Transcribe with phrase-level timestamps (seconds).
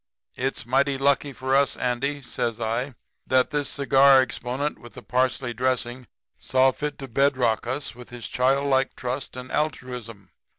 [0.33, 2.95] "'It's mighty lucky for us, Andy,' says I,
[3.27, 6.07] 'that this cigar exponent with the parsley dressing
[6.39, 10.31] saw fit to bedeck us with his childlike trust and altruism.